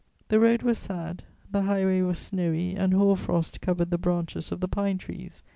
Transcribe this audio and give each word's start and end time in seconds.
The 0.29 0.39
road 0.39 0.63
was 0.63 0.79
sad: 0.79 1.21
the 1.51 1.61
highway 1.61 2.01
was 2.01 2.17
snowy 2.17 2.75
and 2.75 2.91
hoar 2.91 3.15
frost 3.15 3.61
covered 3.61 3.91
the 3.91 3.99
branches 3.99 4.51
of 4.51 4.59
the 4.59 4.67
pine 4.67 4.97
trees. 4.97 5.43